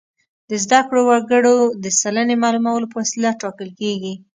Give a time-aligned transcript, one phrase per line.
[0.49, 4.13] د زده کړو وګړو د سلنې معلومولو په وسیله ټاکل کیږي.